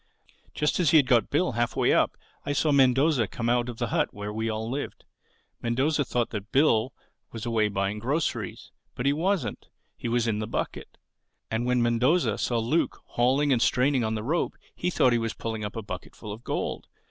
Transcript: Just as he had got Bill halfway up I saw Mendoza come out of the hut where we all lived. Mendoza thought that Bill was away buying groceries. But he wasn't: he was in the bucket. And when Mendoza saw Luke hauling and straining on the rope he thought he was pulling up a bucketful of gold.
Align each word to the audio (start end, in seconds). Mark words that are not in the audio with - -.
Just 0.55 0.79
as 0.79 0.89
he 0.89 0.97
had 0.97 1.05
got 1.05 1.29
Bill 1.29 1.51
halfway 1.51 1.93
up 1.93 2.17
I 2.43 2.53
saw 2.53 2.71
Mendoza 2.71 3.27
come 3.27 3.49
out 3.49 3.69
of 3.69 3.77
the 3.77 3.89
hut 3.89 4.11
where 4.11 4.33
we 4.33 4.49
all 4.49 4.67
lived. 4.67 5.05
Mendoza 5.61 6.03
thought 6.03 6.31
that 6.31 6.51
Bill 6.51 6.91
was 7.31 7.45
away 7.45 7.67
buying 7.67 7.99
groceries. 7.99 8.71
But 8.95 9.05
he 9.05 9.13
wasn't: 9.13 9.67
he 9.95 10.07
was 10.07 10.25
in 10.27 10.39
the 10.39 10.47
bucket. 10.47 10.97
And 11.51 11.67
when 11.67 11.83
Mendoza 11.83 12.39
saw 12.39 12.57
Luke 12.57 12.99
hauling 13.09 13.53
and 13.53 13.61
straining 13.61 14.03
on 14.03 14.15
the 14.15 14.23
rope 14.23 14.57
he 14.75 14.89
thought 14.89 15.13
he 15.13 15.19
was 15.19 15.35
pulling 15.35 15.63
up 15.63 15.75
a 15.75 15.83
bucketful 15.83 16.31
of 16.33 16.43
gold. 16.43 16.87